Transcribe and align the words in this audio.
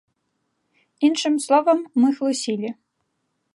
Іншым 1.09 1.35
словам, 1.45 1.79
мы 2.05 2.09
хлусілі. 2.21 2.69